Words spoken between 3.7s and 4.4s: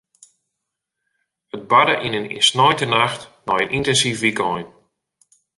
yntinsyf